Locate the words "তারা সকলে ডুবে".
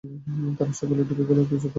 0.57-1.23